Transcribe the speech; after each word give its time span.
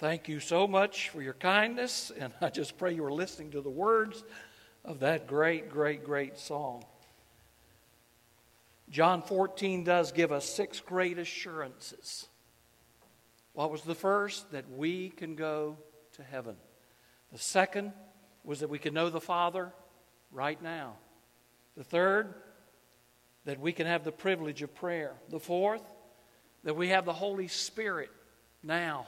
Thank 0.00 0.28
you 0.28 0.40
so 0.40 0.66
much 0.66 1.10
for 1.10 1.20
your 1.20 1.34
kindness, 1.34 2.10
and 2.18 2.32
I 2.40 2.48
just 2.48 2.78
pray 2.78 2.94
you 2.94 3.02
were 3.02 3.12
listening 3.12 3.50
to 3.50 3.60
the 3.60 3.68
words 3.68 4.24
of 4.82 5.00
that 5.00 5.26
great, 5.26 5.68
great, 5.68 6.04
great 6.04 6.38
song. 6.38 6.86
John 8.88 9.20
14 9.20 9.84
does 9.84 10.10
give 10.12 10.32
us 10.32 10.46
six 10.46 10.80
great 10.80 11.18
assurances. 11.18 12.28
What 13.52 13.70
was 13.70 13.82
the 13.82 13.94
first? 13.94 14.50
That 14.52 14.70
we 14.70 15.10
can 15.10 15.34
go 15.34 15.76
to 16.14 16.22
heaven. 16.22 16.56
The 17.30 17.38
second 17.38 17.92
was 18.42 18.60
that 18.60 18.70
we 18.70 18.78
can 18.78 18.94
know 18.94 19.10
the 19.10 19.20
Father 19.20 19.70
right 20.32 20.62
now. 20.62 20.94
The 21.76 21.84
third, 21.84 22.32
that 23.44 23.60
we 23.60 23.74
can 23.74 23.86
have 23.86 24.04
the 24.04 24.12
privilege 24.12 24.62
of 24.62 24.74
prayer. 24.74 25.12
The 25.28 25.40
fourth, 25.40 25.84
that 26.64 26.74
we 26.74 26.88
have 26.88 27.04
the 27.04 27.12
Holy 27.12 27.48
Spirit 27.48 28.08
now. 28.62 29.06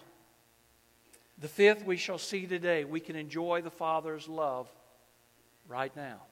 The 1.39 1.49
fifth, 1.49 1.85
we 1.85 1.97
shall 1.97 2.19
see 2.19 2.47
today. 2.47 2.85
We 2.85 3.01
can 3.01 3.17
enjoy 3.17 3.63
the 3.63 3.71
Father's 3.71 4.29
love 4.29 4.69
right 5.69 5.95
now. 5.97 6.23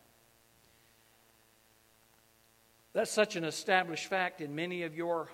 That's 2.92 3.10
such 3.10 3.36
an 3.36 3.44
established 3.44 4.06
fact 4.06 4.40
in 4.40 4.54
many 4.54 4.82
of 4.82 4.96
your 4.96 5.28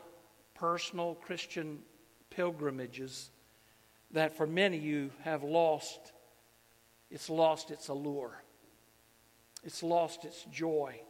personal 0.55 1.15
Christian 1.15 1.80
pilgrimages 2.30 3.30
that 4.12 4.37
for 4.37 4.47
many 4.47 4.79
you 4.79 5.11
have 5.25 5.42
lost 5.42 6.12
it's 7.11 7.30
lost 7.30 7.70
its 7.70 7.89
allure. 7.89 8.42
It's 9.64 9.83
lost 9.83 10.25
its 10.25 10.45
joy. 10.45 11.01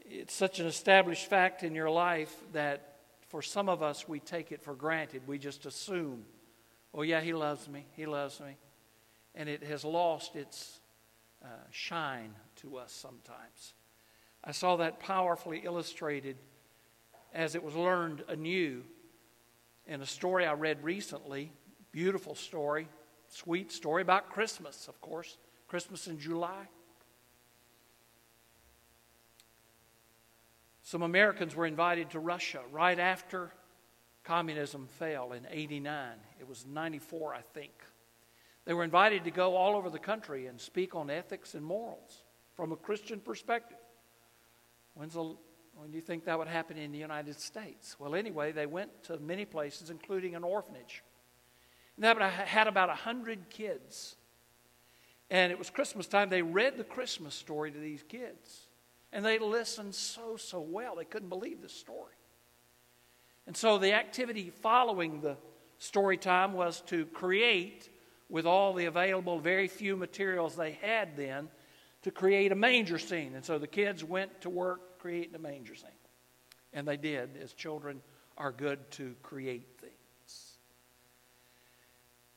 It's 0.00 0.34
such 0.34 0.58
an 0.58 0.66
established 0.66 1.28
fact 1.28 1.62
in 1.62 1.74
your 1.74 1.90
life 1.90 2.34
that 2.52 2.96
for 3.28 3.42
some 3.42 3.68
of 3.68 3.82
us 3.82 4.08
we 4.08 4.20
take 4.20 4.52
it 4.52 4.62
for 4.62 4.74
granted. 4.74 5.22
We 5.26 5.38
just 5.38 5.66
assume, 5.66 6.24
oh, 6.94 7.02
yeah, 7.02 7.20
he 7.20 7.32
loves 7.32 7.68
me. 7.68 7.86
He 7.92 8.06
loves 8.06 8.40
me. 8.40 8.56
And 9.34 9.48
it 9.48 9.62
has 9.62 9.84
lost 9.84 10.36
its 10.36 10.80
uh, 11.44 11.48
shine 11.70 12.34
to 12.56 12.76
us 12.76 12.92
sometimes. 12.92 13.74
I 14.42 14.52
saw 14.52 14.76
that 14.76 15.00
powerfully 15.00 15.62
illustrated 15.64 16.36
as 17.34 17.54
it 17.54 17.62
was 17.62 17.74
learned 17.74 18.24
anew 18.28 18.82
in 19.86 20.00
a 20.00 20.06
story 20.06 20.46
I 20.46 20.52
read 20.54 20.82
recently. 20.82 21.52
Beautiful 21.92 22.34
story, 22.34 22.88
sweet 23.28 23.72
story 23.72 24.02
about 24.02 24.30
Christmas, 24.30 24.88
of 24.88 25.00
course. 25.00 25.36
Christmas 25.66 26.06
in 26.06 26.18
July. 26.18 26.66
Some 30.82 31.02
Americans 31.02 31.54
were 31.54 31.66
invited 31.66 32.10
to 32.10 32.20
Russia 32.20 32.60
right 32.72 32.98
after 32.98 33.52
communism 34.28 34.86
fell 34.98 35.32
in 35.32 35.46
89. 35.50 36.10
It 36.38 36.46
was 36.46 36.66
94, 36.66 37.34
I 37.34 37.40
think. 37.54 37.72
They 38.66 38.74
were 38.74 38.84
invited 38.84 39.24
to 39.24 39.30
go 39.30 39.56
all 39.56 39.74
over 39.74 39.88
the 39.88 39.98
country 39.98 40.46
and 40.46 40.60
speak 40.60 40.94
on 40.94 41.08
ethics 41.08 41.54
and 41.54 41.64
morals 41.64 42.24
from 42.54 42.70
a 42.70 42.76
Christian 42.76 43.20
perspective. 43.20 43.78
When's 44.92 45.14
the, 45.14 45.34
when 45.76 45.90
do 45.90 45.96
you 45.96 46.02
think 46.02 46.26
that 46.26 46.38
would 46.38 46.46
happen 46.46 46.76
in 46.76 46.92
the 46.92 46.98
United 46.98 47.40
States? 47.40 47.96
Well, 47.98 48.14
anyway, 48.14 48.52
they 48.52 48.66
went 48.66 49.02
to 49.04 49.18
many 49.18 49.46
places, 49.46 49.88
including 49.88 50.34
an 50.34 50.44
orphanage. 50.44 51.02
And 51.96 52.04
that 52.04 52.20
had 52.20 52.66
about 52.66 52.88
100 52.88 53.48
kids. 53.48 54.16
And 55.30 55.50
it 55.50 55.58
was 55.58 55.70
Christmas 55.70 56.06
time. 56.06 56.28
They 56.28 56.42
read 56.42 56.76
the 56.76 56.84
Christmas 56.84 57.34
story 57.34 57.70
to 57.70 57.78
these 57.78 58.02
kids. 58.02 58.66
And 59.10 59.24
they 59.24 59.38
listened 59.38 59.94
so, 59.94 60.36
so 60.36 60.60
well. 60.60 60.96
They 60.96 61.06
couldn't 61.06 61.30
believe 61.30 61.62
the 61.62 61.70
story. 61.70 62.17
And 63.48 63.56
so 63.56 63.78
the 63.78 63.94
activity 63.94 64.52
following 64.60 65.22
the 65.22 65.38
story 65.78 66.18
time 66.18 66.52
was 66.52 66.82
to 66.82 67.06
create, 67.06 67.88
with 68.28 68.44
all 68.44 68.74
the 68.74 68.84
available, 68.84 69.40
very 69.40 69.68
few 69.68 69.96
materials 69.96 70.54
they 70.54 70.72
had 70.82 71.16
then, 71.16 71.48
to 72.02 72.10
create 72.10 72.52
a 72.52 72.54
manger 72.54 72.98
scene. 72.98 73.34
And 73.34 73.42
so 73.42 73.58
the 73.58 73.66
kids 73.66 74.04
went 74.04 74.42
to 74.42 74.50
work 74.50 74.98
creating 74.98 75.34
a 75.34 75.38
manger 75.38 75.74
scene. 75.74 75.88
And 76.74 76.86
they 76.86 76.98
did, 76.98 77.38
as 77.42 77.54
children 77.54 78.02
are 78.36 78.52
good 78.52 78.90
to 78.92 79.14
create 79.22 79.66
things. 79.80 80.58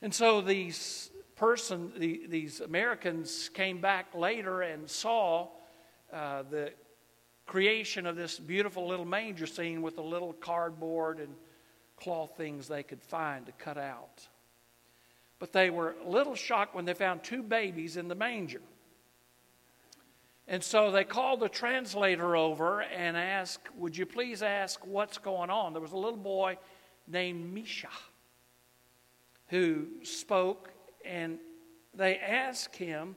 And 0.02 0.14
so 0.14 0.40
these 0.40 1.12
person, 1.36 1.92
the, 1.98 2.22
these 2.30 2.62
Americans 2.62 3.50
came 3.54 3.82
back 3.82 4.16
later 4.16 4.62
and 4.62 4.90
saw 4.90 5.50
uh, 6.14 6.44
the 6.50 6.72
creation 7.46 8.06
of 8.06 8.16
this 8.16 8.40
beautiful 8.40 8.88
little 8.88 9.06
manger 9.06 9.46
scene 9.46 9.82
with 9.82 9.96
the 9.96 10.04
little 10.04 10.34
cardboard 10.34 11.20
and 11.20 11.36
cloth 11.98 12.36
things 12.38 12.68
they 12.68 12.84
could 12.84 13.02
find 13.02 13.46
to 13.46 13.52
cut 13.54 13.78
out. 13.78 14.28
But 15.40 15.52
they 15.52 15.70
were 15.70 15.96
a 16.06 16.10
little 16.10 16.36
shocked 16.36 16.76
when 16.76 16.86
they 16.86 16.94
found 16.94 17.24
two 17.24 17.44
babies 17.44 17.98
in 17.98 18.08
the 18.08 18.16
manger. 18.16 18.62
And 20.48 20.64
so 20.64 20.92
they 20.92 21.04
called 21.04 21.40
the 21.40 21.50
translator 21.50 22.36
over 22.36 22.82
and 22.82 23.16
asked, 23.16 23.74
Would 23.76 23.96
you 23.96 24.06
please 24.06 24.44
ask 24.44 24.86
what's 24.86 25.18
going 25.18 25.50
on? 25.50 25.74
There 25.74 25.82
was 25.82 25.94
a 25.94 25.98
little 25.98 26.18
boy 26.18 26.58
named 27.08 27.54
Misha 27.54 27.90
who 29.48 29.88
spoke, 30.04 30.70
and 31.06 31.38
they 31.94 32.18
asked 32.18 32.76
him, 32.76 33.16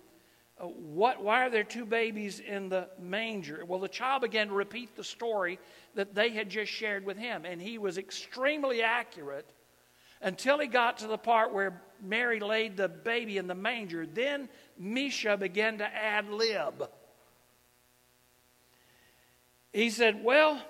what, 0.68 1.22
Why 1.22 1.46
are 1.46 1.50
there 1.50 1.64
two 1.64 1.86
babies 1.86 2.40
in 2.40 2.68
the 2.68 2.88
manger? 3.00 3.64
Well, 3.66 3.80
the 3.80 3.88
child 3.88 4.22
began 4.22 4.48
to 4.48 4.54
repeat 4.54 4.96
the 4.96 5.04
story 5.04 5.58
that 5.94 6.14
they 6.14 6.30
had 6.30 6.48
just 6.48 6.72
shared 6.72 7.04
with 7.04 7.16
him, 7.16 7.44
and 7.44 7.60
he 7.60 7.78
was 7.78 7.98
extremely 7.98 8.82
accurate 8.82 9.48
until 10.20 10.58
he 10.58 10.66
got 10.66 10.98
to 10.98 11.06
the 11.06 11.18
part 11.18 11.52
where 11.52 11.82
Mary 12.02 12.40
laid 12.40 12.76
the 12.76 12.88
baby 12.88 13.36
in 13.38 13.46
the 13.46 13.54
manger. 13.54 14.06
Then 14.06 14.48
Misha 14.78 15.36
began 15.36 15.78
to 15.78 15.86
ad 15.86 16.28
lib. 16.30 16.88
He 19.72 19.90
said, 19.90 20.22
Well, 20.24 20.60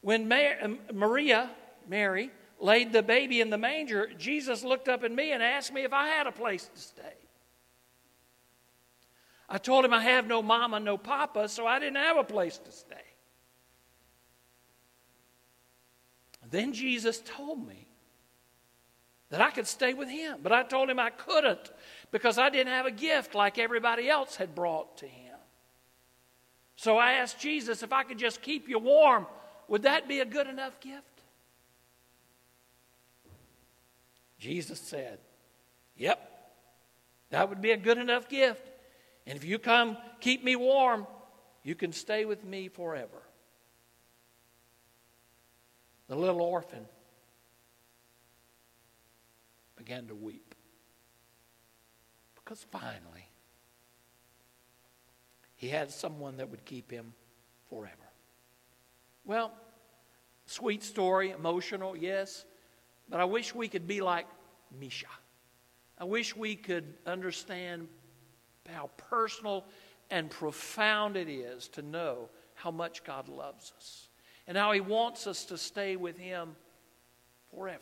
when 0.00 0.30
um, 0.62 0.78
Maria, 0.92 1.50
Mary, 1.88 2.30
laid 2.60 2.92
the 2.92 3.02
baby 3.02 3.40
in 3.40 3.50
the 3.50 3.58
manger, 3.58 4.10
Jesus 4.18 4.64
looked 4.64 4.88
up 4.88 5.04
at 5.04 5.12
me 5.12 5.32
and 5.32 5.42
asked 5.42 5.72
me 5.72 5.84
if 5.84 5.92
I 5.92 6.08
had 6.08 6.26
a 6.26 6.32
place 6.32 6.68
to 6.74 6.80
stay. 6.80 7.21
I 9.52 9.58
told 9.58 9.84
him 9.84 9.92
I 9.92 10.00
have 10.00 10.26
no 10.26 10.40
mama, 10.40 10.80
no 10.80 10.96
papa, 10.96 11.46
so 11.46 11.66
I 11.66 11.78
didn't 11.78 11.96
have 11.96 12.16
a 12.16 12.24
place 12.24 12.56
to 12.56 12.72
stay. 12.72 12.96
Then 16.50 16.72
Jesus 16.72 17.20
told 17.22 17.68
me 17.68 17.86
that 19.28 19.42
I 19.42 19.50
could 19.50 19.66
stay 19.66 19.92
with 19.92 20.08
him, 20.08 20.38
but 20.42 20.52
I 20.52 20.62
told 20.62 20.88
him 20.88 20.98
I 20.98 21.10
couldn't 21.10 21.70
because 22.10 22.38
I 22.38 22.48
didn't 22.48 22.72
have 22.72 22.86
a 22.86 22.90
gift 22.90 23.34
like 23.34 23.58
everybody 23.58 24.08
else 24.08 24.36
had 24.36 24.54
brought 24.54 24.96
to 24.98 25.06
him. 25.06 25.36
So 26.76 26.96
I 26.96 27.12
asked 27.12 27.38
Jesus 27.38 27.82
if 27.82 27.92
I 27.92 28.04
could 28.04 28.18
just 28.18 28.40
keep 28.40 28.70
you 28.70 28.78
warm, 28.78 29.26
would 29.68 29.82
that 29.82 30.08
be 30.08 30.20
a 30.20 30.24
good 30.24 30.46
enough 30.46 30.80
gift? 30.80 31.04
Jesus 34.38 34.80
said, 34.80 35.18
Yep, 35.98 36.26
that 37.28 37.50
would 37.50 37.60
be 37.60 37.72
a 37.72 37.76
good 37.76 37.98
enough 37.98 38.30
gift. 38.30 38.71
And 39.26 39.36
if 39.36 39.44
you 39.44 39.58
come 39.58 39.96
keep 40.20 40.42
me 40.44 40.56
warm, 40.56 41.06
you 41.62 41.74
can 41.74 41.92
stay 41.92 42.24
with 42.24 42.44
me 42.44 42.68
forever. 42.68 43.22
The 46.08 46.16
little 46.16 46.42
orphan 46.42 46.86
began 49.76 50.08
to 50.08 50.14
weep 50.14 50.54
because 52.34 52.64
finally 52.70 53.28
he 55.54 55.68
had 55.68 55.90
someone 55.90 56.38
that 56.38 56.50
would 56.50 56.64
keep 56.64 56.90
him 56.90 57.14
forever. 57.68 57.94
Well, 59.24 59.52
sweet 60.46 60.82
story, 60.82 61.30
emotional, 61.30 61.96
yes, 61.96 62.44
but 63.08 63.20
I 63.20 63.24
wish 63.24 63.54
we 63.54 63.68
could 63.68 63.86
be 63.86 64.00
like 64.00 64.26
Misha. 64.78 65.06
I 65.98 66.04
wish 66.04 66.34
we 66.34 66.56
could 66.56 66.94
understand 67.06 67.88
how 68.68 68.90
personal 68.96 69.64
and 70.10 70.30
profound 70.30 71.16
it 71.16 71.28
is 71.28 71.68
to 71.68 71.82
know 71.82 72.28
how 72.54 72.70
much 72.70 73.02
God 73.04 73.28
loves 73.28 73.72
us 73.76 74.08
and 74.46 74.56
how 74.56 74.72
He 74.72 74.80
wants 74.80 75.26
us 75.26 75.44
to 75.46 75.58
stay 75.58 75.96
with 75.96 76.18
Him 76.18 76.56
forever. 77.54 77.80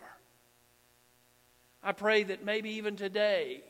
I 1.82 1.92
pray 1.92 2.22
that 2.24 2.44
maybe 2.44 2.70
even 2.70 2.96
today, 2.96 3.62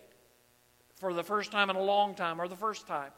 for 0.97 1.15
the 1.15 1.23
first 1.23 1.53
time 1.53 1.71
in 1.71 1.77
a 1.77 1.83
long 1.83 2.15
time, 2.15 2.41
or 2.41 2.49
the 2.49 2.57
first 2.57 2.87
time, 2.87 3.13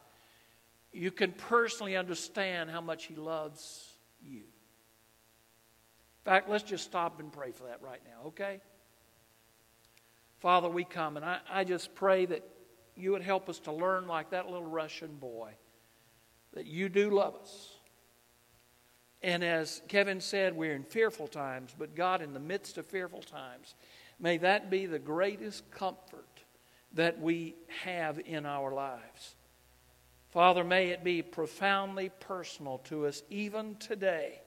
you 0.92 1.10
can 1.10 1.32
personally 1.32 1.96
understand 1.96 2.70
how 2.70 2.80
much 2.80 3.06
He 3.06 3.14
loves 3.14 3.94
you. 4.22 4.40
In 4.40 6.24
fact, 6.24 6.48
let's 6.48 6.62
just 6.62 6.84
stop 6.84 7.18
and 7.18 7.32
pray 7.32 7.50
for 7.50 7.64
that 7.64 7.82
right 7.82 8.02
now, 8.04 8.28
okay? 8.28 8.60
Father, 10.38 10.68
we 10.68 10.84
come, 10.84 11.16
and 11.16 11.24
I, 11.24 11.38
I 11.50 11.64
just 11.64 11.94
pray 11.94 12.26
that 12.26 12.44
you 12.96 13.12
would 13.12 13.22
help 13.22 13.48
us 13.48 13.58
to 13.60 13.72
learn 13.72 14.06
like 14.06 14.30
that 14.30 14.46
little 14.46 14.66
Russian 14.66 15.16
boy 15.16 15.52
that 16.54 16.66
you 16.66 16.88
do 16.88 17.10
love 17.10 17.34
us. 17.36 17.70
And 19.22 19.44
as 19.44 19.82
Kevin 19.88 20.20
said, 20.20 20.56
we're 20.56 20.74
in 20.74 20.84
fearful 20.84 21.28
times, 21.28 21.74
but 21.78 21.94
God, 21.94 22.22
in 22.22 22.32
the 22.32 22.40
midst 22.40 22.76
of 22.76 22.86
fearful 22.86 23.22
times, 23.22 23.74
May 24.22 24.38
that 24.38 24.70
be 24.70 24.86
the 24.86 25.00
greatest 25.00 25.68
comfort 25.72 26.44
that 26.94 27.20
we 27.20 27.56
have 27.84 28.20
in 28.24 28.46
our 28.46 28.72
lives. 28.72 29.34
Father, 30.30 30.62
may 30.62 30.90
it 30.90 31.02
be 31.02 31.22
profoundly 31.22 32.08
personal 32.20 32.78
to 32.84 33.06
us 33.06 33.24
even 33.30 33.74
today. 33.76 34.40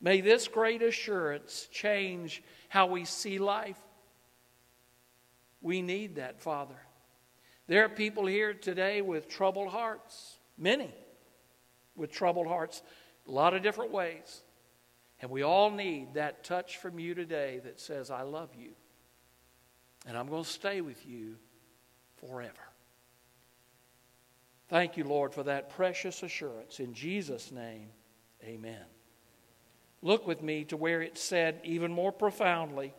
May 0.00 0.20
this 0.20 0.46
great 0.46 0.82
assurance 0.82 1.68
change 1.72 2.44
how 2.68 2.86
we 2.86 3.04
see 3.04 3.40
life. 3.40 3.80
We 5.60 5.82
need 5.82 6.14
that, 6.14 6.40
Father. 6.40 6.78
There 7.70 7.84
are 7.84 7.88
people 7.88 8.26
here 8.26 8.52
today 8.52 9.00
with 9.00 9.28
troubled 9.28 9.68
hearts, 9.68 10.38
many 10.58 10.92
with 11.94 12.10
troubled 12.10 12.48
hearts, 12.48 12.82
a 13.28 13.30
lot 13.30 13.54
of 13.54 13.62
different 13.62 13.92
ways. 13.92 14.42
And 15.22 15.30
we 15.30 15.42
all 15.42 15.70
need 15.70 16.14
that 16.14 16.42
touch 16.42 16.78
from 16.78 16.98
you 16.98 17.14
today 17.14 17.60
that 17.62 17.78
says, 17.78 18.10
I 18.10 18.22
love 18.22 18.48
you. 18.58 18.70
And 20.04 20.18
I'm 20.18 20.26
going 20.26 20.42
to 20.42 20.50
stay 20.50 20.80
with 20.80 21.06
you 21.06 21.36
forever. 22.16 22.50
Thank 24.68 24.96
you, 24.96 25.04
Lord, 25.04 25.32
for 25.32 25.44
that 25.44 25.70
precious 25.70 26.24
assurance. 26.24 26.80
In 26.80 26.92
Jesus' 26.92 27.52
name, 27.52 27.90
amen. 28.42 28.82
Look 30.02 30.26
with 30.26 30.42
me 30.42 30.64
to 30.64 30.76
where 30.76 31.02
it 31.02 31.16
said 31.16 31.60
even 31.62 31.92
more 31.92 32.10
profoundly 32.10 32.94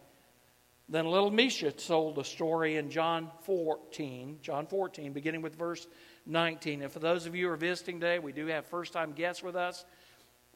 than 0.91 1.05
little 1.05 1.31
Misha 1.31 1.71
told 1.71 2.15
the 2.15 2.23
story 2.23 2.75
in 2.75 2.89
John 2.89 3.31
14, 3.43 4.39
John 4.41 4.67
14, 4.67 5.13
beginning 5.13 5.41
with 5.41 5.55
verse 5.55 5.87
19. 6.25 6.81
And 6.81 6.91
for 6.91 6.99
those 6.99 7.25
of 7.25 7.33
you 7.33 7.47
who 7.47 7.53
are 7.53 7.57
visiting 7.57 8.01
today, 8.01 8.19
we 8.19 8.33
do 8.33 8.45
have 8.47 8.65
first 8.65 8.91
time 8.91 9.13
guests 9.13 9.41
with 9.41 9.55
us. 9.55 9.85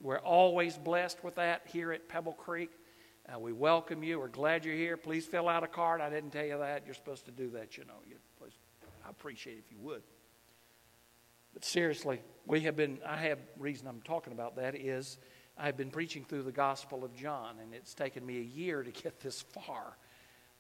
We're 0.02 0.20
always 0.20 0.78
blessed 0.78 1.24
with 1.24 1.36
that 1.36 1.62
here 1.68 1.94
at 1.94 2.10
Pebble 2.10 2.34
Creek. 2.34 2.70
Uh, 3.34 3.40
we 3.40 3.54
welcome 3.54 4.04
you. 4.04 4.20
We're 4.20 4.28
glad 4.28 4.66
you're 4.66 4.76
here. 4.76 4.98
Please 4.98 5.26
fill 5.26 5.48
out 5.48 5.64
a 5.64 5.68
card. 5.68 6.02
I 6.02 6.10
didn't 6.10 6.32
tell 6.32 6.46
you 6.46 6.58
that. 6.58 6.84
You're 6.86 6.96
supposed 6.96 7.24
to 7.26 7.32
do 7.32 7.50
that, 7.52 7.78
you 7.78 7.86
know. 7.86 7.94
You, 8.06 8.18
please, 8.38 8.52
I 9.06 9.10
appreciate 9.10 9.54
it 9.54 9.64
if 9.66 9.72
you 9.72 9.80
would. 9.80 10.04
But 11.54 11.64
seriously, 11.64 12.20
we 12.46 12.60
have 12.62 12.76
been, 12.76 13.00
I 13.08 13.16
have, 13.16 13.40
reason 13.58 13.88
I'm 13.88 14.02
talking 14.02 14.34
about 14.34 14.58
that 14.58 14.76
is 14.76 15.18
I've 15.58 15.78
been 15.78 15.92
preaching 15.92 16.26
through 16.26 16.44
the 16.44 16.52
Gospel 16.52 17.06
of 17.06 17.16
John, 17.16 17.56
and 17.62 17.74
it's 17.74 17.94
taken 17.94 18.26
me 18.26 18.40
a 18.40 18.44
year 18.44 18.84
to 18.84 18.92
get 18.92 19.22
this 19.22 19.42
far. 19.42 19.96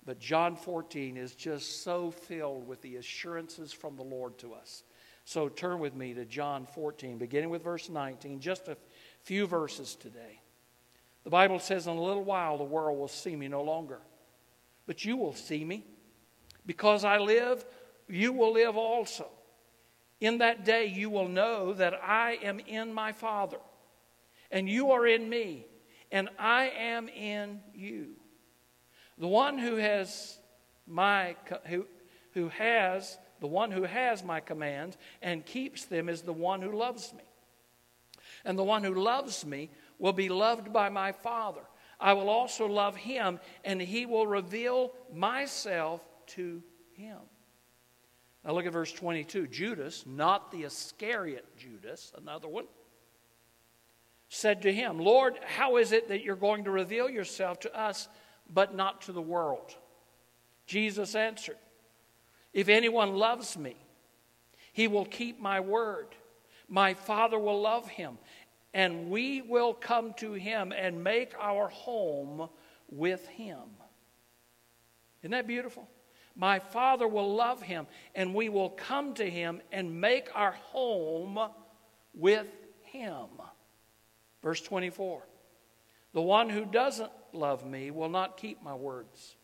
But 0.05 0.19
John 0.19 0.55
14 0.55 1.17
is 1.17 1.33
just 1.33 1.83
so 1.83 2.11
filled 2.11 2.67
with 2.67 2.81
the 2.81 2.97
assurances 2.97 3.73
from 3.73 3.95
the 3.95 4.03
Lord 4.03 4.37
to 4.39 4.53
us. 4.53 4.83
So 5.25 5.49
turn 5.49 5.79
with 5.79 5.95
me 5.95 6.13
to 6.13 6.25
John 6.25 6.67
14, 6.67 7.17
beginning 7.17 7.49
with 7.49 7.63
verse 7.63 7.89
19, 7.89 8.39
just 8.39 8.67
a 8.67 8.77
few 9.23 9.47
verses 9.47 9.95
today. 9.95 10.41
The 11.23 11.31
Bible 11.31 11.57
says, 11.57 11.87
In 11.87 11.97
a 11.97 12.01
little 12.01 12.23
while 12.23 12.59
the 12.59 12.63
world 12.63 12.99
will 12.99 13.07
see 13.07 13.35
me 13.35 13.47
no 13.47 13.63
longer, 13.63 13.99
but 14.85 15.03
you 15.03 15.17
will 15.17 15.33
see 15.33 15.65
me. 15.65 15.83
Because 16.67 17.03
I 17.03 17.17
live, 17.17 17.65
you 18.07 18.31
will 18.33 18.53
live 18.53 18.77
also. 18.77 19.27
In 20.21 20.37
that 20.39 20.63
day 20.63 20.85
you 20.85 21.09
will 21.09 21.27
know 21.27 21.73
that 21.73 21.93
I 21.95 22.37
am 22.43 22.59
in 22.59 22.93
my 22.93 23.11
Father, 23.11 23.59
and 24.51 24.69
you 24.69 24.91
are 24.91 25.07
in 25.07 25.27
me, 25.27 25.65
and 26.11 26.29
I 26.37 26.69
am 26.69 27.09
in 27.09 27.61
you. 27.73 28.11
The 29.17 29.27
one 29.27 29.57
who 29.57 29.77
has 29.77 30.37
my 30.87 31.35
who, 31.65 31.85
who 32.33 32.49
has 32.49 33.17
the 33.39 33.47
one 33.47 33.71
who 33.71 33.83
has 33.83 34.23
my 34.23 34.39
commands 34.39 34.97
and 35.21 35.45
keeps 35.45 35.85
them 35.85 36.09
is 36.09 36.21
the 36.21 36.33
one 36.33 36.61
who 36.61 36.71
loves 36.71 37.13
me. 37.13 37.23
And 38.43 38.57
the 38.57 38.63
one 38.63 38.83
who 38.83 38.93
loves 38.93 39.45
me 39.45 39.69
will 39.99 40.13
be 40.13 40.29
loved 40.29 40.71
by 40.71 40.89
my 40.89 41.11
Father. 41.11 41.61
I 41.99 42.13
will 42.13 42.29
also 42.29 42.67
love 42.67 42.95
him, 42.95 43.39
and 43.63 43.81
he 43.81 44.05
will 44.05 44.27
reveal 44.27 44.91
myself 45.13 46.01
to 46.27 46.61
him. 46.93 47.17
Now 48.43 48.53
look 48.53 48.65
at 48.65 48.73
verse 48.73 48.91
22. 48.91 49.47
Judas, 49.47 50.05
not 50.05 50.51
the 50.51 50.63
Iscariot 50.63 51.57
Judas, 51.57 52.11
another 52.17 52.47
one, 52.47 52.65
said 54.29 54.61
to 54.63 54.73
him, 54.73 54.99
Lord, 54.99 55.39
how 55.45 55.77
is 55.77 55.91
it 55.91 56.09
that 56.09 56.23
you're 56.23 56.35
going 56.35 56.65
to 56.65 56.71
reveal 56.71 57.09
yourself 57.09 57.59
to 57.61 57.77
us, 57.77 58.07
but 58.51 58.75
not 58.75 59.01
to 59.03 59.11
the 59.11 59.21
world? 59.21 59.75
Jesus 60.65 61.15
answered, 61.15 61.57
If 62.53 62.69
anyone 62.69 63.15
loves 63.15 63.57
me, 63.57 63.75
he 64.73 64.87
will 64.87 65.05
keep 65.05 65.39
my 65.39 65.59
word. 65.59 66.07
My 66.67 66.93
Father 66.93 67.37
will 67.37 67.61
love 67.61 67.87
him, 67.87 68.17
and 68.73 69.09
we 69.09 69.41
will 69.41 69.73
come 69.73 70.13
to 70.15 70.33
him 70.33 70.73
and 70.75 71.03
make 71.03 71.33
our 71.39 71.69
home 71.69 72.49
with 72.89 73.25
him. 73.27 73.59
Isn't 75.21 75.31
that 75.31 75.47
beautiful? 75.47 75.87
My 76.35 76.59
Father 76.59 77.07
will 77.07 77.33
love 77.33 77.61
him, 77.61 77.87
and 78.13 78.33
we 78.33 78.49
will 78.49 78.69
come 78.69 79.13
to 79.13 79.29
him 79.29 79.61
and 79.71 80.01
make 80.01 80.27
our 80.35 80.51
home 80.51 81.39
with 82.13 82.47
him. 82.83 83.27
Verse 84.43 84.61
24 84.61 85.23
The 86.13 86.21
one 86.21 86.49
who 86.49 86.65
doesn't 86.65 87.11
love 87.35 87.65
me 87.65 87.91
will 87.91 88.09
not 88.09 88.37
keep 88.37 88.63
my 88.63 88.73
words. 88.73 89.35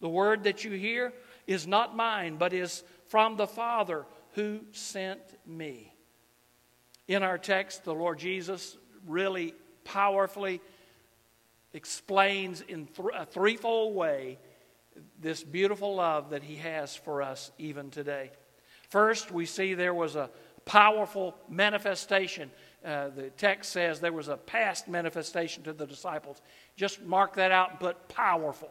The 0.00 0.08
word 0.08 0.44
that 0.44 0.64
you 0.64 0.72
hear 0.72 1.12
is 1.46 1.66
not 1.66 1.96
mine, 1.96 2.36
but 2.36 2.52
is 2.52 2.82
from 3.08 3.36
the 3.36 3.46
Father 3.46 4.04
who 4.32 4.60
sent 4.72 5.20
me. 5.46 5.92
In 7.08 7.22
our 7.22 7.38
text, 7.38 7.84
the 7.84 7.94
Lord 7.94 8.18
Jesus 8.18 8.76
really 9.06 9.54
powerfully 9.84 10.60
explains 11.72 12.60
in 12.60 12.88
a 13.14 13.24
threefold 13.24 13.94
way 13.94 14.38
this 15.20 15.42
beautiful 15.42 15.96
love 15.96 16.30
that 16.30 16.42
he 16.42 16.56
has 16.56 16.96
for 16.96 17.22
us 17.22 17.50
even 17.58 17.90
today. 17.90 18.30
First, 18.88 19.30
we 19.30 19.46
see 19.46 19.74
there 19.74 19.94
was 19.94 20.16
a 20.16 20.30
powerful 20.64 21.36
manifestation. 21.48 22.50
Uh, 22.84 23.08
the 23.08 23.30
text 23.30 23.72
says 23.72 24.00
there 24.00 24.12
was 24.12 24.28
a 24.28 24.36
past 24.36 24.88
manifestation 24.88 25.62
to 25.64 25.72
the 25.72 25.86
disciples. 25.86 26.40
Just 26.76 27.02
mark 27.02 27.34
that 27.36 27.50
out 27.50 27.80
put 27.80 28.08
powerful. 28.08 28.70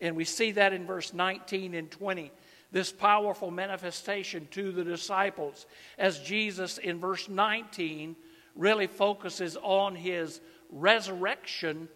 And 0.00 0.16
we 0.16 0.24
see 0.24 0.52
that 0.52 0.72
in 0.72 0.86
verse 0.86 1.12
19 1.12 1.74
and 1.74 1.90
20. 1.90 2.32
This 2.70 2.92
powerful 2.92 3.50
manifestation 3.50 4.46
to 4.50 4.72
the 4.72 4.84
disciples 4.84 5.66
as 5.98 6.20
Jesus 6.20 6.78
in 6.78 7.00
verse 7.00 7.28
19 7.28 8.14
really 8.54 8.86
focuses 8.86 9.56
on 9.62 9.94
his 9.94 10.40
resurrection 10.70 11.88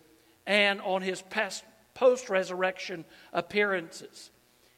and 0.47 0.81
on 0.81 1.03
his 1.03 1.23
post 1.95 2.31
resurrection 2.31 3.05
appearances. 3.33 4.31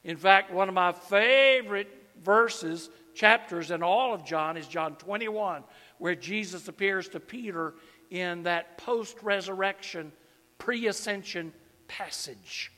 In 0.03 0.17
fact, 0.17 0.53
one 0.53 0.69
of 0.69 0.75
my 0.75 0.93
favorite 0.93 1.89
verses, 2.23 2.91
chapters 3.15 3.71
in 3.71 3.83
all 3.83 4.13
of 4.13 4.25
John 4.25 4.57
is 4.57 4.67
John 4.67 4.97
21, 4.97 5.63
where 5.99 6.15
Jesus 6.15 6.69
appears 6.69 7.09
to 7.11 7.21
Peter 7.21 7.75
in 8.11 8.43
that 8.43 8.77
post 8.79 9.17
resurrection, 9.23 10.13
pre 10.59 10.87
ascension 10.87 11.53
passage. 11.89 12.73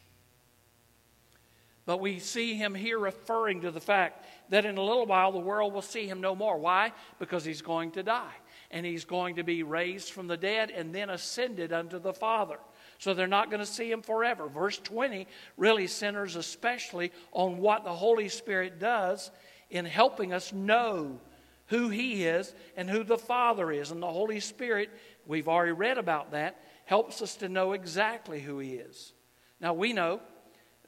But 1.86 2.00
we 2.00 2.18
see 2.18 2.54
him 2.54 2.74
here 2.74 2.98
referring 2.98 3.60
to 3.60 3.70
the 3.70 3.80
fact 3.80 4.26
that 4.50 4.64
in 4.64 4.76
a 4.76 4.82
little 4.82 5.06
while 5.06 5.30
the 5.30 5.38
world 5.38 5.72
will 5.72 5.82
see 5.82 6.06
him 6.06 6.20
no 6.20 6.34
more. 6.34 6.58
Why? 6.58 6.92
Because 7.20 7.44
he's 7.44 7.62
going 7.62 7.92
to 7.92 8.02
die. 8.02 8.34
And 8.72 8.84
he's 8.84 9.04
going 9.04 9.36
to 9.36 9.44
be 9.44 9.62
raised 9.62 10.10
from 10.10 10.26
the 10.26 10.36
dead 10.36 10.72
and 10.72 10.92
then 10.92 11.10
ascended 11.10 11.72
unto 11.72 12.00
the 12.00 12.12
Father. 12.12 12.58
So 12.98 13.14
they're 13.14 13.28
not 13.28 13.50
going 13.50 13.60
to 13.60 13.66
see 13.66 13.90
him 13.90 14.02
forever. 14.02 14.48
Verse 14.48 14.78
20 14.78 15.28
really 15.56 15.86
centers 15.86 16.34
especially 16.34 17.12
on 17.30 17.58
what 17.58 17.84
the 17.84 17.92
Holy 17.92 18.28
Spirit 18.28 18.80
does 18.80 19.30
in 19.70 19.84
helping 19.84 20.32
us 20.32 20.52
know 20.52 21.20
who 21.66 21.88
he 21.88 22.24
is 22.24 22.52
and 22.76 22.90
who 22.90 23.04
the 23.04 23.18
Father 23.18 23.70
is. 23.70 23.92
And 23.92 24.02
the 24.02 24.10
Holy 24.10 24.40
Spirit, 24.40 24.90
we've 25.26 25.48
already 25.48 25.72
read 25.72 25.98
about 25.98 26.32
that, 26.32 26.60
helps 26.86 27.20
us 27.20 27.36
to 27.36 27.48
know 27.48 27.72
exactly 27.72 28.40
who 28.40 28.58
he 28.58 28.74
is. 28.74 29.12
Now 29.60 29.74
we 29.74 29.92
know 29.92 30.20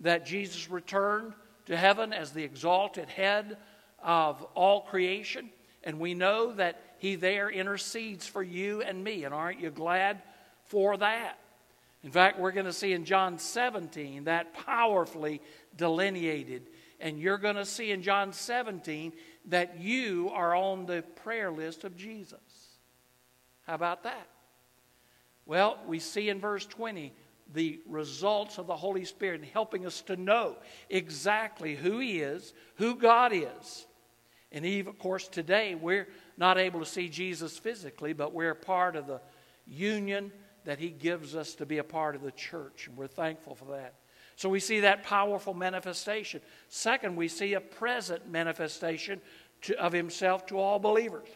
that 0.00 0.24
Jesus 0.24 0.70
returned 0.70 1.34
to 1.66 1.76
heaven 1.76 2.12
as 2.12 2.32
the 2.32 2.44
exalted 2.44 3.08
head 3.10 3.58
of 4.02 4.42
all 4.54 4.82
creation. 4.82 5.50
And 5.84 6.00
we 6.00 6.14
know 6.14 6.52
that 6.52 6.80
he 6.98 7.14
there 7.14 7.50
intercedes 7.50 8.26
for 8.26 8.42
you 8.42 8.80
and 8.82 9.02
me. 9.02 9.24
And 9.24 9.34
aren't 9.34 9.60
you 9.60 9.70
glad 9.70 10.22
for 10.64 10.96
that? 10.96 11.38
In 12.04 12.10
fact, 12.10 12.38
we're 12.38 12.52
going 12.52 12.66
to 12.66 12.72
see 12.72 12.92
in 12.92 13.04
John 13.04 13.38
17 13.38 14.24
that 14.24 14.54
powerfully 14.54 15.42
delineated. 15.76 16.68
And 17.00 17.18
you're 17.18 17.38
going 17.38 17.56
to 17.56 17.64
see 17.64 17.90
in 17.90 18.02
John 18.02 18.32
17 18.32 19.12
that 19.46 19.80
you 19.80 20.30
are 20.32 20.54
on 20.54 20.86
the 20.86 21.02
prayer 21.16 21.50
list 21.50 21.84
of 21.84 21.96
Jesus. 21.96 22.38
How 23.66 23.74
about 23.74 24.04
that? 24.04 24.28
Well, 25.48 25.78
we 25.86 25.98
see 25.98 26.28
in 26.28 26.38
verse 26.38 26.66
20 26.66 27.12
the 27.54 27.80
results 27.88 28.58
of 28.58 28.66
the 28.66 28.76
Holy 28.76 29.06
Spirit 29.06 29.40
in 29.40 29.46
helping 29.46 29.86
us 29.86 30.02
to 30.02 30.16
know 30.16 30.56
exactly 30.90 31.74
who 31.74 31.98
He 31.98 32.20
is, 32.20 32.52
who 32.76 32.94
God 32.94 33.32
is. 33.32 33.86
And 34.52 34.64
even, 34.66 34.90
of 34.90 34.98
course, 34.98 35.26
today 35.26 35.74
we're 35.74 36.06
not 36.36 36.58
able 36.58 36.80
to 36.80 36.86
see 36.86 37.08
Jesus 37.08 37.58
physically, 37.58 38.12
but 38.12 38.34
we're 38.34 38.54
part 38.54 38.94
of 38.94 39.06
the 39.06 39.22
union 39.66 40.30
that 40.64 40.78
He 40.78 40.90
gives 40.90 41.34
us 41.34 41.54
to 41.54 41.66
be 41.66 41.78
a 41.78 41.84
part 41.84 42.14
of 42.14 42.20
the 42.20 42.30
church, 42.32 42.86
and 42.86 42.96
we're 42.96 43.06
thankful 43.06 43.54
for 43.54 43.72
that. 43.76 43.94
So 44.36 44.50
we 44.50 44.60
see 44.60 44.80
that 44.80 45.02
powerful 45.02 45.54
manifestation. 45.54 46.42
Second, 46.68 47.16
we 47.16 47.26
see 47.26 47.54
a 47.54 47.60
present 47.60 48.30
manifestation 48.30 49.22
to, 49.62 49.80
of 49.80 49.92
himself 49.92 50.46
to 50.46 50.58
all 50.58 50.78
believers. 50.78 51.28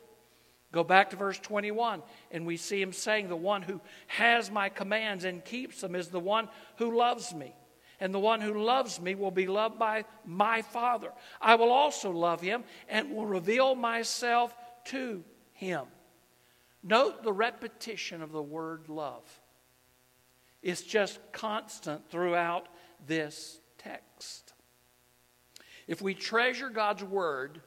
Go 0.73 0.83
back 0.83 1.11
to 1.11 1.17
verse 1.17 1.39
21, 1.39 2.03
and 2.31 2.47
we 2.47 2.57
see 2.57 2.81
him 2.81 2.95
saying, 2.95 3.29
The 3.29 3.37
one 3.37 3.61
who 3.61 3.81
has 4.07 4.51
my 4.51 4.71
commands 4.71 5.25
and 5.25 5.45
keeps 5.45 5.83
them 5.83 5.95
is 5.95 6.09
the 6.09 6.19
one 6.19 6.49
who 6.77 6.97
loves 6.97 7.35
me. 7.35 7.55
And 8.01 8.13
the 8.13 8.19
one 8.19 8.41
who 8.41 8.65
loves 8.65 9.01
me 9.01 9.15
will 9.15 9.31
be 9.31 9.47
loved 9.47 9.79
by 9.79 10.07
my 10.25 10.63
Father. 10.63 11.13
I 11.41 11.55
will 11.55 11.71
also 11.71 12.11
love 12.11 12.41
him 12.41 12.65
and 12.89 13.15
will 13.15 13.27
reveal 13.27 13.75
myself 13.75 14.57
to 14.87 15.23
him. 15.53 15.85
Note 16.83 17.23
the 17.23 17.33
repetition 17.33 18.23
of 18.23 18.33
the 18.33 18.43
word 18.43 18.89
love. 18.89 19.23
It's 20.63 20.83
just 20.83 21.21
constant 21.33 22.11
throughout 22.11 22.67
this 23.07 23.61
text. 23.79 24.55
If 25.87 26.01
we 26.01 26.15
treasure 26.15 26.71
God's 26.71 27.05
word, 27.05 27.61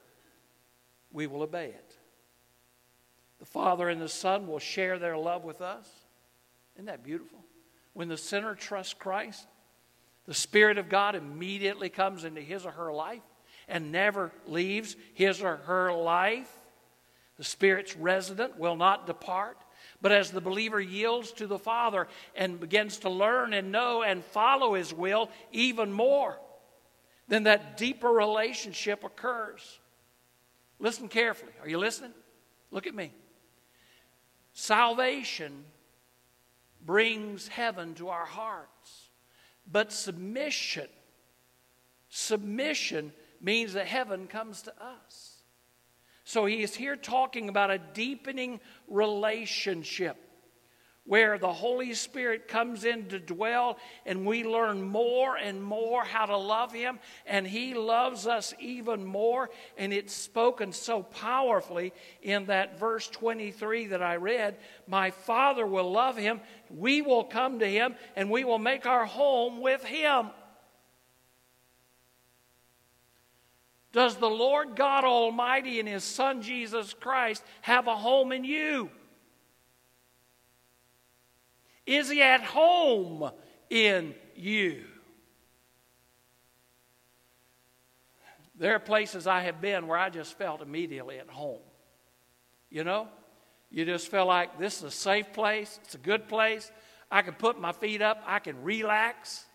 we 1.12 1.27
will 1.27 1.43
obey 1.43 1.67
it. 1.67 1.97
The 3.39 3.46
Father 3.46 3.89
and 3.89 4.01
the 4.01 4.10
Son 4.10 4.48
will 4.48 4.60
share 4.60 4.98
their 4.98 5.18
love 5.18 5.44
with 5.44 5.62
us. 5.62 5.88
Isn't 6.75 6.86
that 6.86 7.04
beautiful? 7.04 7.39
When 7.94 8.08
the 8.08 8.18
sinner 8.18 8.56
trusts 8.56 8.94
Christ, 8.94 9.48
the 10.25 10.34
Spirit 10.34 10.77
of 10.77 10.89
God 10.89 11.15
immediately 11.15 11.89
comes 11.89 12.24
into 12.24 12.42
his 12.42 12.65
or 12.65 12.72
her 12.72 12.92
life 12.94 13.22
and 13.68 13.92
never 13.92 14.32
leaves 14.48 14.96
his 15.13 15.42
or 15.42 15.58
her 15.58 15.94
life. 15.94 16.51
The 17.38 17.44
Spirit's 17.44 17.96
resident 17.96 18.58
will 18.58 18.75
not 18.75 19.08
depart. 19.08 19.58
But 20.01 20.12
as 20.12 20.32
the 20.32 20.42
believer 20.42 20.80
yields 20.80 21.32
to 21.34 21.48
the 21.48 21.60
Father 21.60 22.08
and 22.36 22.60
begins 22.60 23.00
to 23.00 23.10
learn 23.10 23.54
and 23.54 23.72
know 23.72 24.04
and 24.04 24.24
follow 24.24 24.74
His 24.74 24.94
will 24.94 25.30
even 25.51 25.92
more, 25.92 26.38
then 27.27 27.44
that 27.44 27.77
deeper 27.77 28.10
relationship 28.10 29.04
occurs. 29.04 29.80
Listen 30.80 31.08
carefully. 31.08 31.54
Are 31.62 31.70
you 31.70 31.77
listening? 31.77 32.13
Look 32.72 32.88
at 32.88 32.96
me. 32.96 33.13
Salvation 34.57 35.65
brings 36.85 37.50
heaven 37.50 37.93
to 37.95 38.07
our 38.07 38.25
hearts, 38.25 39.09
but 39.69 39.91
submission, 39.91 40.88
submission 42.07 43.12
means 43.41 43.74
that 43.74 43.85
heaven 43.85 44.27
comes 44.27 44.62
to 44.62 44.74
us. 44.81 45.43
So 46.24 46.45
he 46.45 46.63
is 46.63 46.74
here 46.74 46.95
talking 46.95 47.50
about 47.50 47.69
a 47.69 47.77
deepening 47.77 48.62
relationship 48.88 50.15
where 51.05 51.38
the 51.38 51.53
Holy 51.53 51.93
Spirit 51.93 52.47
comes 52.47 52.83
in 52.83 53.07
to 53.09 53.19
dwell 53.19 53.77
and 54.05 54.25
we 54.25 54.43
learn 54.43 54.81
more 54.81 55.38
and 55.38 55.62
more 55.62 56.03
how 56.03 56.25
to 56.25 56.38
love 56.38 56.74
Him, 56.74 57.00
and 57.25 57.45
He 57.45 57.74
loves 57.75 58.25
us 58.25 58.53
even 58.59 59.05
more. 59.05 59.50
And 59.77 59.93
it's 59.93 60.13
spoken 60.13 60.71
so 60.71 61.03
powerfully 61.03 61.93
in 62.21 62.45
that 62.45 62.79
verse 62.79 63.07
23 63.07 63.88
that 63.88 64.01
I 64.01 64.15
read 64.15 64.57
My 64.88 65.12
Father 65.12 65.65
will 65.65 65.91
love 65.91 66.17
Him, 66.17 66.41
we 66.69 67.01
will 67.01 67.24
come 67.24 67.59
to 67.59 67.67
Him, 67.67 67.95
and 68.15 68.31
we 68.31 68.43
will 68.43 68.59
make 68.59 68.85
our 68.85 69.05
home 69.05 69.62
with 69.62 69.83
Him. 69.83 70.29
Does 73.91 74.17
the 74.17 74.29
Lord 74.29 74.75
God 74.75 75.05
Almighty 75.05 75.79
and 75.79 75.88
His 75.88 76.03
Son 76.03 76.41
Jesus 76.41 76.93
Christ 76.93 77.43
have 77.62 77.88
a 77.88 77.95
home 77.95 78.31
in 78.31 78.43
you? 78.43 78.89
Is 81.86 82.10
He 82.10 82.22
at 82.22 82.42
home 82.42 83.30
in 83.70 84.15
you? 84.36 84.84
There 88.58 88.74
are 88.75 88.80
places 88.80 89.27
I 89.27 89.42
have 89.42 89.60
been 89.60 89.88
where 89.88 89.98
I 89.98 90.10
just 90.10 90.38
felt 90.38 90.62
immediately 90.62 91.20
at 91.20 91.30
home. 91.30 91.60
You 92.70 92.84
know, 92.84 93.08
you 93.70 93.86
just 93.86 94.10
feel 94.10 94.25
like 94.25 94.58
this 94.58 94.77
is 94.77 94.84
a 94.84 94.92
safe 94.92 95.34
place, 95.34 95.80
it's 95.84 95.96
a 95.96 96.00
good 96.00 96.27
place. 96.27 96.72
I 97.12 97.22
can 97.22 97.34
put 97.34 97.60
my 97.60 97.72
feet 97.72 98.01
up, 98.01 98.24
I 98.25 98.39
can 98.39 98.63
relax. 98.63 99.46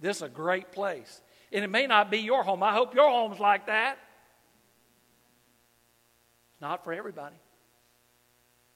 This 0.00 0.18
is 0.18 0.22
a 0.22 0.28
great 0.28 0.72
place. 0.72 1.20
And 1.52 1.64
it 1.64 1.68
may 1.68 1.86
not 1.86 2.10
be 2.10 2.18
your 2.18 2.42
home. 2.42 2.62
I 2.62 2.72
hope 2.72 2.94
your 2.94 3.10
home's 3.10 3.40
like 3.40 3.66
that. 3.66 3.98
It's 6.52 6.60
not 6.60 6.84
for 6.84 6.92
everybody. 6.92 7.36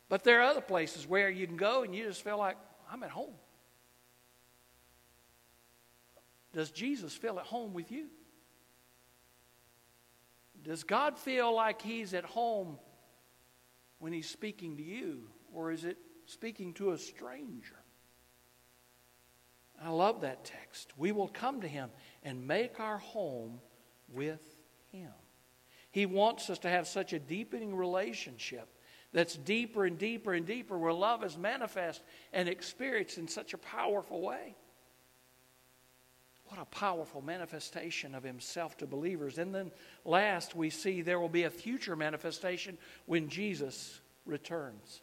But 0.08 0.24
there 0.24 0.40
are 0.40 0.50
other 0.50 0.60
places 0.60 1.06
where 1.06 1.30
you 1.30 1.46
can 1.46 1.56
go 1.56 1.84
and 1.84 1.94
you 1.94 2.04
just 2.04 2.22
feel 2.22 2.38
like, 2.38 2.56
I'm 2.92 3.02
at 3.02 3.10
home. 3.10 3.34
Does 6.52 6.70
Jesus 6.70 7.14
feel 7.14 7.38
at 7.38 7.46
home 7.46 7.72
with 7.72 7.90
you? 7.90 8.08
Does 10.62 10.84
God 10.84 11.18
feel 11.18 11.54
like 11.54 11.80
He's 11.80 12.12
at 12.12 12.24
home 12.24 12.78
when 13.98 14.12
He's 14.12 14.28
speaking 14.28 14.76
to 14.76 14.82
you, 14.82 15.30
or 15.52 15.72
is 15.72 15.84
it 15.84 15.96
speaking 16.26 16.74
to 16.74 16.92
a 16.92 16.98
stranger? 16.98 17.76
I 19.82 19.88
love 19.88 20.20
that 20.20 20.44
text. 20.44 20.92
We 20.96 21.10
will 21.12 21.28
come 21.28 21.62
to 21.62 21.68
him 21.68 21.90
and 22.22 22.46
make 22.46 22.78
our 22.78 22.98
home 22.98 23.60
with 24.08 24.40
him. 24.92 25.10
He 25.90 26.06
wants 26.06 26.48
us 26.50 26.60
to 26.60 26.68
have 26.68 26.86
such 26.86 27.12
a 27.12 27.18
deepening 27.18 27.74
relationship 27.74 28.68
that's 29.12 29.36
deeper 29.36 29.84
and 29.84 29.98
deeper 29.98 30.32
and 30.32 30.46
deeper, 30.46 30.78
where 30.78 30.92
love 30.92 31.22
is 31.24 31.36
manifest 31.36 32.02
and 32.32 32.48
experienced 32.48 33.18
in 33.18 33.28
such 33.28 33.54
a 33.54 33.58
powerful 33.58 34.22
way. 34.22 34.56
What 36.46 36.60
a 36.60 36.64
powerful 36.66 37.22
manifestation 37.22 38.14
of 38.14 38.22
himself 38.22 38.76
to 38.78 38.86
believers. 38.86 39.38
And 39.38 39.54
then 39.54 39.70
last, 40.04 40.54
we 40.54 40.68
see 40.68 41.00
there 41.00 41.20
will 41.20 41.30
be 41.30 41.44
a 41.44 41.50
future 41.50 41.96
manifestation 41.96 42.76
when 43.06 43.28
Jesus 43.28 44.00
returns. 44.26 45.00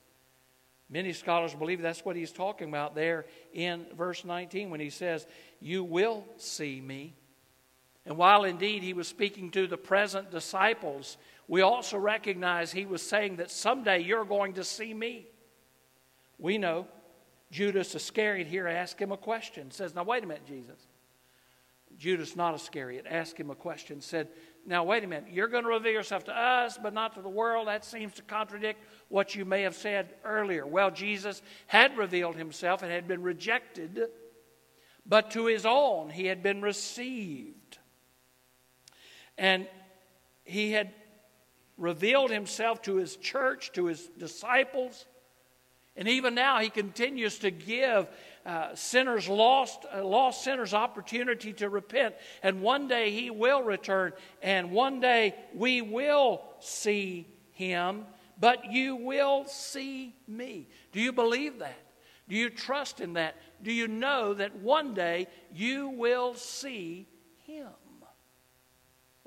Many 0.91 1.13
scholars 1.13 1.53
believe 1.53 1.81
that's 1.81 2.03
what 2.03 2.15
he's 2.15 2.31
talking 2.31 2.67
about 2.67 2.95
there 2.95 3.25
in 3.53 3.85
verse 3.95 4.25
19 4.25 4.71
when 4.71 4.79
he 4.79 4.89
says, 4.89 5.27
You 5.59 5.83
will 5.83 6.23
see 6.37 6.81
me. 6.81 7.15
And 8.05 8.17
while 8.17 8.43
indeed 8.43 8.81
he 8.81 8.93
was 8.93 9.07
speaking 9.07 9.51
to 9.51 9.67
the 9.67 9.77
present 9.77 10.31
disciples, 10.31 11.17
we 11.49 11.61
also 11.61 11.97
recognize 11.97 12.71
he 12.71 12.85
was 12.85 13.01
saying 13.01 13.37
that 13.37 13.49
someday 13.49 14.03
you're 14.03 14.23
going 14.23 14.53
to 14.53 14.63
see 14.63 14.93
me. 14.93 15.25
We 16.37 16.59
know 16.59 16.85
Judas 17.49 17.95
Iscariot 17.95 18.45
here 18.45 18.67
asked 18.67 19.01
him 19.01 19.11
a 19.11 19.17
question. 19.17 19.71
Says, 19.71 19.95
Now 19.95 20.03
wait 20.03 20.23
a 20.23 20.27
minute, 20.27 20.45
Jesus. 20.45 20.77
Judas, 21.97 22.35
not 22.35 22.53
Iscariot, 22.53 23.07
asked 23.09 23.35
him 23.35 23.49
a 23.49 23.55
question. 23.55 23.99
Said, 23.99 24.27
Now 24.67 24.83
wait 24.83 25.03
a 25.03 25.07
minute, 25.07 25.31
you're 25.31 25.47
going 25.47 25.63
to 25.63 25.71
reveal 25.71 25.91
yourself 25.91 26.23
to 26.25 26.37
us, 26.37 26.77
but 26.77 26.93
not 26.93 27.15
to 27.15 27.21
the 27.23 27.29
world. 27.29 27.67
That 27.67 27.83
seems 27.83 28.13
to 28.13 28.21
contradict 28.21 28.83
what 29.07 29.33
you 29.33 29.43
may 29.43 29.63
have 29.63 29.75
said 29.75 30.13
earlier. 30.23 30.67
Well, 30.67 30.91
Jesus 30.91 31.41
had 31.65 31.97
revealed 31.97 32.35
himself 32.35 32.83
and 32.83 32.91
had 32.91 33.07
been 33.07 33.23
rejected, 33.23 34.01
but 35.03 35.31
to 35.31 35.47
his 35.47 35.65
own 35.65 36.11
he 36.11 36.27
had 36.27 36.43
been 36.43 36.61
received. 36.61 37.79
And 39.35 39.67
he 40.43 40.73
had 40.73 40.93
revealed 41.79 42.29
himself 42.29 42.81
to 42.83 42.95
his 42.95 43.15
church, 43.15 43.71
to 43.73 43.87
his 43.87 44.05
disciples. 44.17 45.05
And 45.95 46.07
even 46.07 46.35
now, 46.35 46.59
he 46.59 46.69
continues 46.69 47.39
to 47.39 47.49
give 47.49 48.07
uh, 48.45 48.75
sinners 48.75 49.27
lost, 49.27 49.85
uh, 49.93 50.05
lost 50.05 50.43
sinners 50.43 50.73
opportunity 50.73 51.53
to 51.53 51.69
repent. 51.69 52.13
And 52.43 52.61
one 52.61 52.87
day 52.87 53.09
he 53.09 53.31
will 53.31 53.63
return, 53.63 54.13
and 54.41 54.71
one 54.71 54.99
day 54.99 55.35
we 55.53 55.81
will 55.81 56.43
see 56.59 57.27
him 57.51 58.05
but 58.39 58.71
you 58.71 58.95
will 58.95 59.45
see 59.45 60.15
me. 60.27 60.67
Do 60.91 61.01
you 61.01 61.11
believe 61.11 61.59
that? 61.59 61.77
Do 62.29 62.35
you 62.35 62.49
trust 62.49 63.01
in 63.01 63.13
that? 63.13 63.35
Do 63.61 63.71
you 63.71 63.87
know 63.87 64.33
that 64.33 64.55
one 64.55 64.93
day 64.93 65.27
you 65.53 65.89
will 65.89 66.35
see 66.35 67.07
him? 67.45 67.67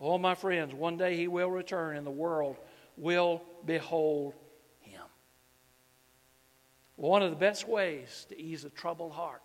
Oh, 0.04 0.18
my 0.18 0.35
friends, 0.35 0.75
one 0.75 0.97
day 0.97 1.16
he 1.16 1.28
will 1.28 1.49
return 1.49 1.97
and 1.97 2.04
the 2.04 2.11
world 2.11 2.56
will 2.97 3.40
behold 3.64 4.35
him. 4.80 5.04
One 6.97 7.23
of 7.23 7.30
the 7.30 7.37
best 7.37 7.68
ways 7.68 8.26
to 8.28 8.40
ease 8.40 8.64
a 8.64 8.71
troubled 8.71 9.12
heart 9.12 9.42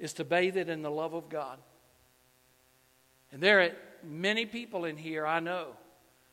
is 0.00 0.14
to 0.14 0.24
bathe 0.24 0.56
it 0.56 0.68
in 0.68 0.82
the 0.82 0.90
love 0.90 1.14
of 1.14 1.28
God. 1.28 1.60
And 3.30 3.40
there 3.40 3.60
are 3.62 3.70
many 4.02 4.46
people 4.46 4.84
in 4.84 4.96
here 4.96 5.24
I 5.24 5.38
know 5.38 5.68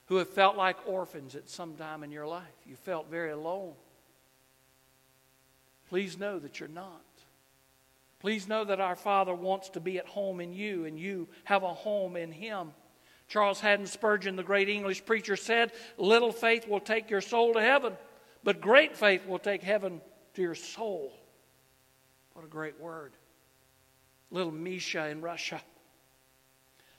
who 0.08 0.16
have 0.16 0.30
felt 0.30 0.58
like 0.58 0.78
orphans 0.88 1.36
at 1.36 1.50
some 1.50 1.76
time 1.76 2.04
in 2.04 2.10
your 2.10 2.26
life. 2.26 2.48
You 2.66 2.76
felt 2.76 3.12
very 3.12 3.30
alone. 3.30 3.74
Please 5.88 6.18
know 6.18 6.40
that 6.40 6.60
you're 6.60 6.68
not. 6.68 7.04
Please 8.22 8.48
know 8.48 8.64
that 8.64 8.80
our 8.80 8.96
Father 8.96 9.34
wants 9.34 9.70
to 9.70 9.80
be 9.80 9.98
at 9.98 10.06
home 10.06 10.40
in 10.40 10.54
you, 10.54 10.86
and 10.86 11.00
you 11.00 11.28
have 11.44 11.64
a 11.64 11.74
home 11.74 12.16
in 12.16 12.32
Him. 12.32 12.72
Charles 13.28 13.60
Haddon 13.60 13.88
Spurgeon, 13.88 14.36
the 14.36 14.44
great 14.44 14.70
English 14.70 15.06
preacher, 15.06 15.36
said, 15.36 15.72
Little 15.98 16.32
faith 16.32 16.68
will 16.68 16.80
take 16.80 17.10
your 17.10 17.22
soul 17.22 17.54
to 17.54 17.62
heaven, 17.62 17.94
but 18.44 18.62
great 18.62 18.96
faith 18.96 19.26
will 19.26 19.40
take 19.40 19.64
heaven 19.64 20.02
to 20.36 20.42
your 20.44 20.54
soul. 20.54 21.12
What 22.34 22.46
a 22.46 22.48
great 22.48 22.80
word. 22.80 23.14
little 24.30 24.52
Misha 24.52 25.08
in 25.08 25.22
Russia 25.22 25.60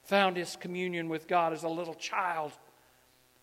found 0.03 0.37
his 0.37 0.57
communion 0.57 1.09
with 1.09 1.29
God 1.29 1.53
as 1.53 1.63
a 1.63 1.69
little 1.69 1.95
child. 1.95 2.51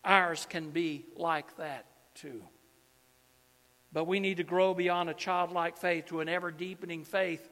Ours 0.04 0.46
can 0.48 0.68
be 0.68 1.06
like 1.16 1.56
that 1.56 1.86
too. 2.14 2.42
But 3.92 4.04
we 4.04 4.20
need 4.20 4.36
to 4.36 4.44
grow 4.44 4.74
beyond 4.74 5.10
a 5.10 5.14
childlike 5.14 5.76
faith 5.76 6.06
to 6.06 6.20
an 6.20 6.28
ever 6.28 6.50
deepening 6.50 7.04
faith, 7.04 7.48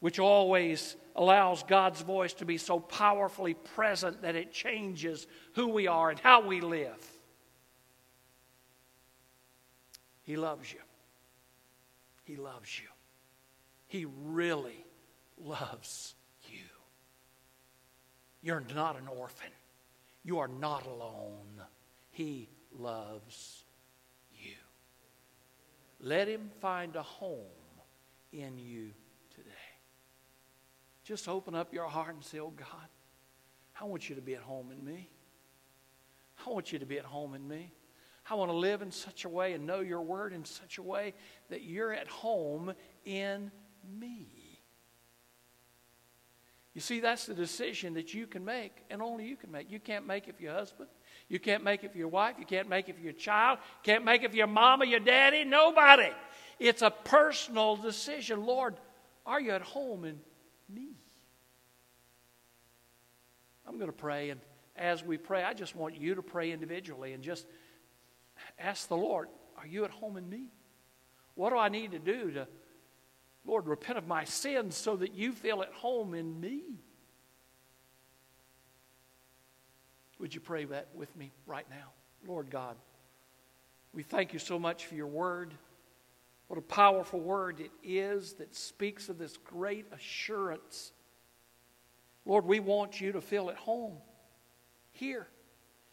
which 0.00 0.18
always 0.18 0.96
allows 1.14 1.62
God's 1.62 2.00
voice 2.00 2.32
to 2.34 2.44
be 2.44 2.56
so 2.56 2.80
powerfully 2.80 3.54
present 3.54 4.22
that 4.22 4.34
it 4.34 4.52
changes 4.52 5.26
who 5.54 5.68
we 5.68 5.86
are 5.86 6.10
and 6.10 6.18
how 6.18 6.40
we 6.40 6.60
live. 6.60 7.06
He 10.22 10.36
loves 10.36 10.72
you. 10.72 10.78
He 12.24 12.36
loves 12.36 12.78
you. 12.78 12.86
He 13.88 14.06
really 14.24 14.84
loves 15.44 16.14
you. 16.48 16.60
You're 18.42 18.64
not 18.74 18.96
an 18.96 19.08
orphan. 19.08 19.50
You 20.24 20.38
are 20.38 20.48
not 20.48 20.86
alone. 20.86 21.62
He 22.10 22.48
loves 22.78 23.64
you. 24.34 24.54
Let 26.00 26.28
him 26.28 26.50
find 26.60 26.94
a 26.96 27.02
home 27.02 27.46
in 28.32 28.58
you 28.58 28.90
today. 29.34 29.69
Just 31.10 31.26
open 31.26 31.56
up 31.56 31.74
your 31.74 31.88
heart 31.88 32.14
and 32.14 32.22
say, 32.22 32.38
Oh 32.38 32.52
God, 32.56 32.88
I 33.80 33.84
want 33.84 34.08
you 34.08 34.14
to 34.14 34.20
be 34.20 34.36
at 34.36 34.42
home 34.42 34.70
in 34.70 34.84
me. 34.84 35.10
I 36.46 36.50
want 36.50 36.72
you 36.72 36.78
to 36.78 36.86
be 36.86 37.00
at 37.00 37.04
home 37.04 37.34
in 37.34 37.48
me. 37.48 37.74
I 38.30 38.34
want 38.34 38.52
to 38.52 38.56
live 38.56 38.80
in 38.80 38.92
such 38.92 39.24
a 39.24 39.28
way 39.28 39.54
and 39.54 39.66
know 39.66 39.80
your 39.80 40.02
word 40.02 40.32
in 40.32 40.44
such 40.44 40.78
a 40.78 40.82
way 40.84 41.14
that 41.48 41.64
you're 41.64 41.92
at 41.92 42.06
home 42.06 42.74
in 43.04 43.50
me. 43.98 44.28
You 46.74 46.80
see, 46.80 47.00
that's 47.00 47.26
the 47.26 47.34
decision 47.34 47.94
that 47.94 48.14
you 48.14 48.28
can 48.28 48.44
make, 48.44 48.84
and 48.88 49.02
only 49.02 49.26
you 49.26 49.34
can 49.34 49.50
make. 49.50 49.68
You 49.68 49.80
can't 49.80 50.06
make 50.06 50.28
it 50.28 50.36
for 50.36 50.44
your 50.44 50.54
husband. 50.54 50.90
You 51.28 51.40
can't 51.40 51.64
make 51.64 51.82
it 51.82 51.90
for 51.90 51.98
your 51.98 52.06
wife. 52.06 52.36
You 52.38 52.46
can't 52.46 52.68
make 52.68 52.88
it 52.88 52.94
for 52.94 53.02
your 53.02 53.14
child. 53.14 53.58
You 53.82 53.92
can't 53.92 54.04
make 54.04 54.22
it 54.22 54.30
for 54.30 54.36
your 54.36 54.46
mama, 54.46 54.86
your 54.86 55.00
daddy, 55.00 55.42
nobody. 55.42 56.12
It's 56.60 56.82
a 56.82 56.90
personal 56.90 57.74
decision. 57.74 58.46
Lord, 58.46 58.76
are 59.26 59.40
you 59.40 59.50
at 59.50 59.62
home 59.62 60.04
in 60.04 60.20
me? 60.72 60.99
I'm 63.70 63.76
going 63.76 63.86
to 63.88 63.96
pray, 63.96 64.30
and 64.30 64.40
as 64.74 65.04
we 65.04 65.16
pray, 65.16 65.44
I 65.44 65.54
just 65.54 65.76
want 65.76 65.96
you 65.96 66.16
to 66.16 66.22
pray 66.22 66.50
individually 66.50 67.12
and 67.12 67.22
just 67.22 67.46
ask 68.58 68.88
the 68.88 68.96
Lord, 68.96 69.28
Are 69.56 69.66
you 69.66 69.84
at 69.84 69.92
home 69.92 70.16
in 70.16 70.28
me? 70.28 70.48
What 71.36 71.50
do 71.50 71.56
I 71.56 71.68
need 71.68 71.92
to 71.92 72.00
do 72.00 72.32
to, 72.32 72.48
Lord, 73.46 73.68
repent 73.68 73.96
of 73.96 74.08
my 74.08 74.24
sins 74.24 74.76
so 74.76 74.96
that 74.96 75.14
you 75.14 75.30
feel 75.30 75.62
at 75.62 75.72
home 75.72 76.14
in 76.14 76.40
me? 76.40 76.80
Would 80.18 80.34
you 80.34 80.40
pray 80.40 80.64
that 80.64 80.88
with 80.92 81.14
me 81.16 81.30
right 81.46 81.66
now? 81.70 81.92
Lord 82.26 82.50
God, 82.50 82.74
we 83.94 84.02
thank 84.02 84.32
you 84.32 84.40
so 84.40 84.58
much 84.58 84.86
for 84.86 84.96
your 84.96 85.06
word. 85.06 85.54
What 86.48 86.58
a 86.58 86.62
powerful 86.62 87.20
word 87.20 87.60
it 87.60 87.70
is 87.84 88.32
that 88.34 88.52
speaks 88.52 89.08
of 89.08 89.16
this 89.16 89.36
great 89.36 89.86
assurance. 89.92 90.90
Lord, 92.24 92.44
we 92.44 92.60
want 92.60 93.00
you 93.00 93.12
to 93.12 93.20
feel 93.20 93.50
at 93.50 93.56
home 93.56 93.96
here. 94.92 95.26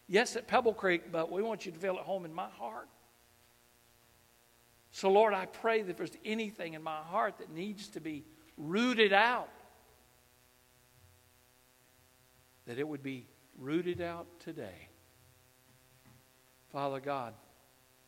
Yes, 0.07 0.35
at 0.35 0.47
Pebble 0.47 0.73
Creek, 0.73 1.11
but 1.11 1.31
we 1.31 1.41
want 1.41 1.65
you 1.65 1.71
to 1.71 1.79
feel 1.79 1.95
at 1.95 2.03
home 2.03 2.25
in 2.25 2.33
my 2.33 2.49
heart. 2.49 2.87
So, 4.91 5.11
Lord, 5.11 5.33
I 5.33 5.45
pray 5.45 5.81
that 5.81 5.91
if 5.91 5.97
there's 5.97 6.17
anything 6.25 6.73
in 6.73 6.81
my 6.81 6.97
heart 6.97 7.39
that 7.39 7.51
needs 7.51 7.89
to 7.89 7.99
be 7.99 8.23
rooted 8.57 9.13
out, 9.13 9.49
that 12.65 12.79
it 12.79 12.87
would 12.87 13.03
be 13.03 13.27
rooted 13.57 14.01
out 14.01 14.27
today. 14.39 14.87
Father 16.71 16.99
God, 16.99 17.33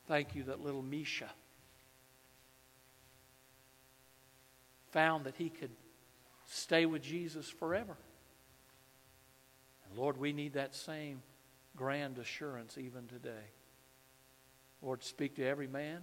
thank 0.08 0.36
you 0.36 0.43
that 0.43 0.62
little 0.62 0.82
Misha 0.82 1.30
found 4.91 5.26
that 5.26 5.36
he 5.38 5.50
could 5.50 5.72
stay 6.46 6.86
with 6.86 7.02
Jesus 7.02 7.48
forever. 7.48 7.96
Lord, 9.95 10.17
we 10.17 10.34
need 10.34 10.54
that 10.54 10.75
same 10.75 11.21
grand 11.75 12.17
assurance 12.17 12.78
even 12.78 13.08
today. 13.08 13.52
Lord, 14.82 15.04
speak 15.04 15.36
to 15.36 15.45
every 15.45 15.67
man, 15.67 16.02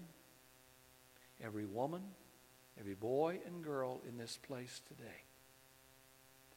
every 1.43 1.65
woman, 1.65 2.03
every 2.79 2.95
boy 2.95 3.41
and 3.47 3.63
girl 3.63 4.03
in 4.09 4.17
this 4.19 4.39
place 4.47 4.83
today. 4.89 5.25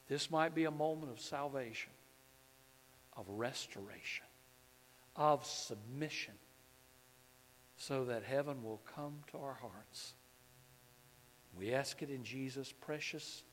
This 0.08 0.30
might 0.30 0.54
be 0.54 0.64
a 0.64 0.70
moment 0.70 1.12
of 1.12 1.20
salvation, 1.20 1.92
of 3.16 3.26
restoration, 3.28 4.26
of 5.16 5.46
submission, 5.46 6.34
so 7.76 8.04
that 8.06 8.24
heaven 8.24 8.62
will 8.62 8.82
come 8.94 9.18
to 9.30 9.38
our 9.38 9.54
hearts. 9.54 10.14
We 11.56 11.72
ask 11.72 12.02
it 12.02 12.10
in 12.10 12.24
Jesus' 12.24 12.72
precious 12.72 13.44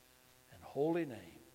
and 0.53 0.61
holy 0.63 1.05
name. 1.05 1.46